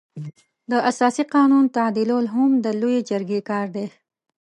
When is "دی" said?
3.75-3.87